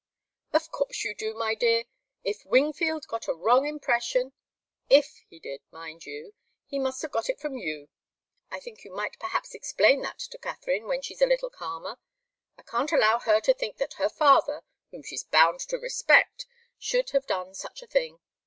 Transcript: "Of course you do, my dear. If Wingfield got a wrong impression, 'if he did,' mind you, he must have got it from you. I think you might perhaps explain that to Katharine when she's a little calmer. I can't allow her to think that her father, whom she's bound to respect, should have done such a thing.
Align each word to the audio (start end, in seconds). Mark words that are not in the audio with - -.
"Of 0.51 0.71
course 0.71 1.03
you 1.03 1.13
do, 1.13 1.35
my 1.35 1.53
dear. 1.53 1.83
If 2.23 2.43
Wingfield 2.43 3.05
got 3.07 3.27
a 3.27 3.35
wrong 3.35 3.67
impression, 3.67 4.33
'if 4.89 5.21
he 5.29 5.39
did,' 5.39 5.61
mind 5.69 6.07
you, 6.07 6.33
he 6.65 6.79
must 6.79 7.03
have 7.03 7.11
got 7.11 7.29
it 7.29 7.39
from 7.39 7.55
you. 7.55 7.87
I 8.49 8.59
think 8.61 8.83
you 8.83 8.91
might 8.91 9.19
perhaps 9.19 9.53
explain 9.53 10.01
that 10.01 10.17
to 10.17 10.39
Katharine 10.39 10.87
when 10.87 11.03
she's 11.03 11.21
a 11.21 11.27
little 11.27 11.51
calmer. 11.51 11.99
I 12.57 12.63
can't 12.63 12.91
allow 12.91 13.19
her 13.19 13.39
to 13.41 13.53
think 13.53 13.77
that 13.77 13.93
her 14.01 14.09
father, 14.09 14.63
whom 14.89 15.03
she's 15.03 15.23
bound 15.23 15.59
to 15.59 15.77
respect, 15.77 16.47
should 16.79 17.11
have 17.11 17.27
done 17.27 17.53
such 17.53 17.83
a 17.83 17.87
thing. 17.87 18.19